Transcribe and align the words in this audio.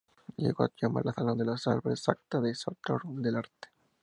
Llegó 0.35 0.63
a 0.63 0.71
llamar 0.81 1.03
al 1.07 1.13
salón 1.13 1.37
de 1.37 1.45
los 1.45 1.67
Álvarez 1.67 1.99
""sancta 2.01 2.41
sanctorum" 2.55 3.21
del 3.21 3.35
arte". 3.35 3.69